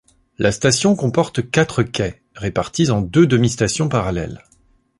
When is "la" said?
0.39-0.51